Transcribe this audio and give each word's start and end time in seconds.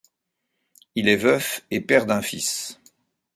Il 0.95 1.07
est 1.07 1.15
veuf 1.15 1.61
et 1.69 1.79
père 1.79 2.07
d'un 2.07 2.23
fils. 2.23 2.79